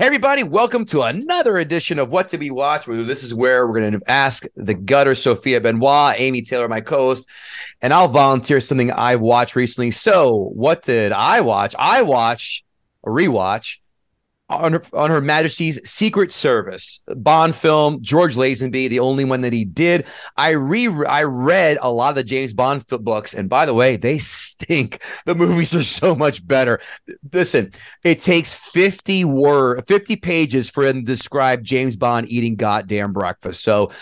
[0.00, 2.86] Hey, everybody, welcome to another edition of What to Be Watched.
[2.88, 7.08] This is where we're going to ask the gutter, Sophia Benoit, Amy Taylor, my co
[7.08, 7.28] host,
[7.82, 9.90] and I'll volunteer something I've watched recently.
[9.90, 11.74] So, what did I watch?
[11.78, 12.64] I watched
[13.04, 13.79] a rewatch
[14.50, 18.02] on her, on her Majesty's Secret Service Bond film.
[18.02, 20.04] George Lazenby, the only one that he did.
[20.36, 23.96] I re I read a lot of the James Bond books, and by the way,
[23.96, 25.02] they stink.
[25.24, 26.80] The movies are so much better.
[27.32, 27.72] Listen,
[28.04, 33.62] it takes fifty word, fifty pages for him to describe James Bond eating goddamn breakfast.
[33.62, 33.92] So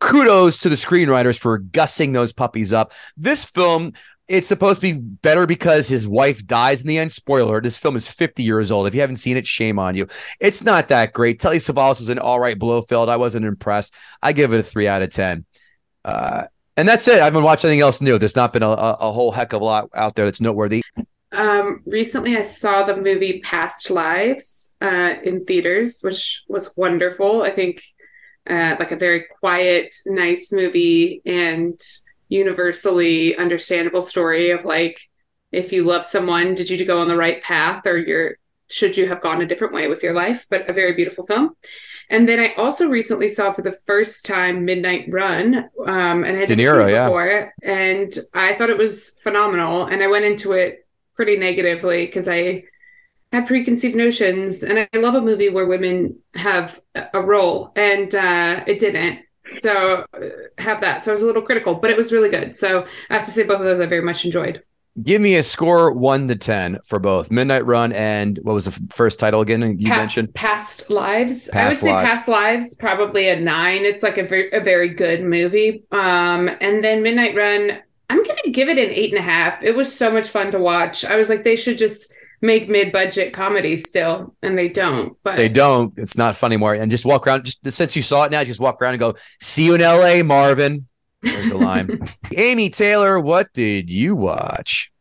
[0.00, 2.92] kudos to the screenwriters for gussing those puppies up.
[3.16, 3.92] This film
[4.28, 7.12] it's supposed to be better because his wife dies in the end.
[7.12, 8.86] Spoiler: This film is 50 years old.
[8.86, 10.06] If you haven't seen it, shame on you.
[10.40, 11.40] It's not that great.
[11.40, 13.08] Telly Savalas is an all right Blofeld.
[13.08, 13.94] I wasn't impressed.
[14.22, 15.44] I give it a three out of ten.
[16.04, 16.44] Uh,
[16.76, 17.20] and that's it.
[17.20, 18.18] I haven't watched anything else new.
[18.18, 20.82] There's not been a, a whole heck of a lot out there that's noteworthy.
[21.32, 27.42] Um, recently, I saw the movie Past Lives uh, in theaters, which was wonderful.
[27.42, 27.82] I think
[28.48, 31.78] uh, like a very quiet, nice movie, and
[32.28, 35.00] universally understandable story of like
[35.50, 38.36] if you love someone did you go on the right path or you're
[38.70, 40.46] should you have gone a different way with your life?
[40.48, 41.56] But a very beautiful film.
[42.10, 46.40] And then i also recently saw for the first time midnight run um and i
[46.40, 47.04] had Niro, seen it yeah.
[47.04, 52.26] before and i thought it was phenomenal and i went into it pretty negatively because
[52.26, 52.64] i
[53.30, 56.80] had preconceived notions and i love a movie where women have
[57.12, 60.20] a role and uh it didn't so uh,
[60.58, 61.02] have that.
[61.02, 62.54] So I was a little critical, but it was really good.
[62.54, 64.62] So I have to say both of those I very much enjoyed.
[65.02, 68.72] Give me a score one to ten for both Midnight Run and what was the
[68.92, 69.78] first title again?
[69.78, 71.48] You past, mentioned Past Lives.
[71.50, 73.84] I would Past say Past Lives probably a nine.
[73.84, 75.84] It's like a very, a very good movie.
[75.92, 77.78] Um, and then Midnight Run.
[78.10, 79.62] I'm gonna give it an eight and a half.
[79.62, 81.04] It was so much fun to watch.
[81.04, 85.16] I was like, they should just make mid-budget comedies still, and they don't.
[85.22, 85.92] But they don't.
[85.96, 86.74] It's not fun anymore.
[86.74, 87.44] And just walk around.
[87.44, 90.22] Just since you saw it now, just walk around and go, "See you in L.A.,
[90.22, 90.86] Marvin."
[91.22, 92.08] There's the line.
[92.36, 94.92] Amy Taylor, what did you watch?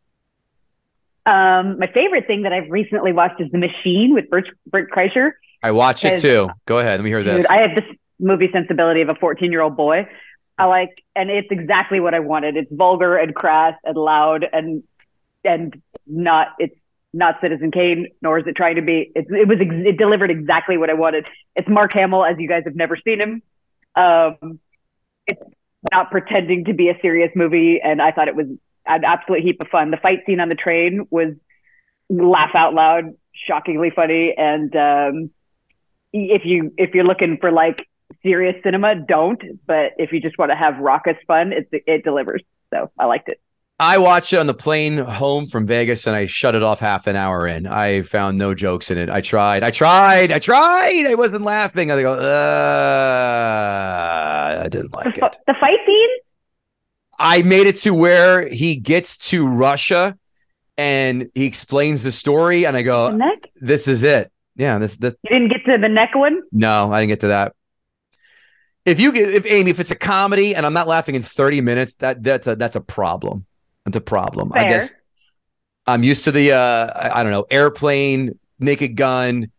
[1.26, 5.34] Um, my favorite thing that I've recently watched is The Machine with Bert, Bert Kreischer.
[5.62, 6.50] I watched it too.
[6.66, 7.00] Go ahead.
[7.00, 7.46] Let me hear this.
[7.46, 7.86] Dude, I have this
[8.20, 10.08] movie sensibility of a 14 year old boy.
[10.58, 12.56] I like, and it's exactly what I wanted.
[12.56, 14.84] It's vulgar and crass and loud and
[15.44, 16.56] and not.
[16.60, 16.76] It's
[17.18, 19.12] not Citizen Kane, nor is it trying to be.
[19.16, 19.58] It, it was.
[19.60, 21.28] Ex- it delivered exactly what I wanted.
[21.56, 23.42] It's Mark Hamill, as you guys have never seen him.
[23.96, 24.60] Um,
[25.26, 25.42] it's
[25.92, 28.48] not pretending to be a serious movie, and I thought it was
[28.86, 29.92] an absolute heap of fun.
[29.92, 31.34] The fight scene on the train was
[32.10, 35.32] laugh out loud, shockingly funny, and um,
[36.14, 37.88] if you if you're looking for like
[38.22, 39.42] serious cinema, don't.
[39.66, 42.44] But if you just want to have raucous fun, it it delivers.
[42.74, 43.42] So I liked it.
[43.80, 47.06] I watched it on the plane home from Vegas and I shut it off half
[47.06, 47.68] an hour in.
[47.68, 49.08] I found no jokes in it.
[49.08, 51.06] I tried, I tried, I tried.
[51.06, 51.92] I wasn't laughing.
[51.92, 52.24] I go, uh,
[54.64, 55.38] I didn't The, like fu- it.
[55.46, 56.10] the fight scene,
[57.20, 60.18] I made it to where he gets to Russia
[60.78, 63.18] and he explains the story, and I go,
[63.56, 66.42] "This is it." Yeah, this this You didn't get to the neck one.
[66.52, 67.54] no, I didn't get to that.
[68.86, 71.62] If you get if Amy, if it's a comedy and I'm not laughing in 30
[71.62, 73.46] minutes, that that's a that's a problem.
[73.94, 74.52] A problem.
[74.54, 74.92] I guess
[75.86, 79.52] I'm used to the uh I, don't know, airplane, naked gun,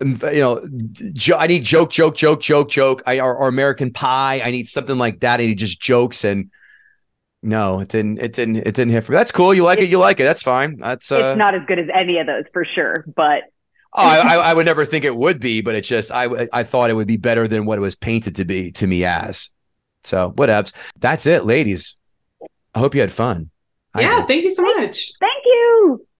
[0.00, 0.66] um, you know,
[1.12, 3.02] jo- I need joke, joke, joke, joke, joke.
[3.06, 4.40] I or, or American Pie.
[4.44, 5.40] I need something like that.
[5.40, 6.50] I need just jokes and
[7.44, 8.18] no, it didn't.
[8.20, 8.56] It didn't.
[8.56, 9.12] It didn't hit for.
[9.12, 9.18] me.
[9.18, 9.52] That's cool.
[9.52, 9.90] You like it.
[9.90, 10.22] You like it.
[10.22, 10.78] That's fine.
[10.78, 11.12] That's.
[11.12, 13.42] Uh, it's not as good as any of those for sure, but
[13.92, 16.48] oh, I, I, I would never think it would be, but it's just I.
[16.54, 19.04] I thought it would be better than what it was painted to be to me
[19.04, 19.50] as.
[20.04, 20.72] So whatevs.
[20.98, 21.98] That's it, ladies.
[22.74, 23.50] I hope you had fun.
[23.94, 25.12] I yeah, thank you so much.
[25.20, 26.06] thank you.